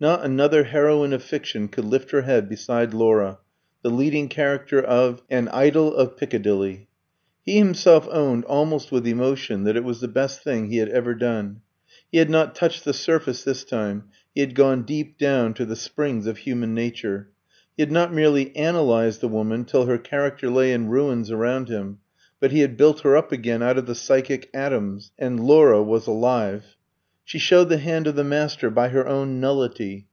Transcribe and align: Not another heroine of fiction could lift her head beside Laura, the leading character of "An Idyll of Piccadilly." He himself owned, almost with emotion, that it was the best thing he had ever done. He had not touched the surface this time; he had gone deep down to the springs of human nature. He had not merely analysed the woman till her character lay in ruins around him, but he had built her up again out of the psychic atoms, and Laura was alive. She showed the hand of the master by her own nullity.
Not 0.00 0.24
another 0.24 0.64
heroine 0.64 1.12
of 1.12 1.22
fiction 1.22 1.68
could 1.68 1.84
lift 1.84 2.10
her 2.10 2.22
head 2.22 2.48
beside 2.48 2.92
Laura, 2.92 3.38
the 3.82 3.88
leading 3.90 4.28
character 4.28 4.82
of 4.82 5.22
"An 5.30 5.46
Idyll 5.52 5.94
of 5.94 6.16
Piccadilly." 6.16 6.88
He 7.44 7.58
himself 7.58 8.08
owned, 8.10 8.44
almost 8.46 8.90
with 8.90 9.06
emotion, 9.06 9.62
that 9.62 9.76
it 9.76 9.84
was 9.84 10.00
the 10.00 10.08
best 10.08 10.42
thing 10.42 10.66
he 10.70 10.78
had 10.78 10.88
ever 10.88 11.14
done. 11.14 11.60
He 12.10 12.18
had 12.18 12.28
not 12.30 12.56
touched 12.56 12.84
the 12.84 12.92
surface 12.92 13.44
this 13.44 13.62
time; 13.62 14.06
he 14.34 14.40
had 14.40 14.56
gone 14.56 14.82
deep 14.82 15.18
down 15.18 15.54
to 15.54 15.64
the 15.64 15.76
springs 15.76 16.26
of 16.26 16.38
human 16.38 16.74
nature. 16.74 17.30
He 17.76 17.84
had 17.84 17.92
not 17.92 18.12
merely 18.12 18.50
analysed 18.56 19.20
the 19.20 19.28
woman 19.28 19.64
till 19.64 19.86
her 19.86 19.98
character 19.98 20.50
lay 20.50 20.72
in 20.72 20.88
ruins 20.88 21.30
around 21.30 21.68
him, 21.68 22.00
but 22.40 22.50
he 22.50 22.58
had 22.58 22.76
built 22.76 23.02
her 23.02 23.16
up 23.16 23.30
again 23.30 23.62
out 23.62 23.78
of 23.78 23.86
the 23.86 23.94
psychic 23.94 24.50
atoms, 24.52 25.12
and 25.16 25.38
Laura 25.38 25.80
was 25.80 26.08
alive. 26.08 26.76
She 27.24 27.38
showed 27.38 27.68
the 27.68 27.78
hand 27.78 28.08
of 28.08 28.16
the 28.16 28.24
master 28.24 28.68
by 28.68 28.88
her 28.88 29.06
own 29.06 29.38
nullity. 29.38 30.08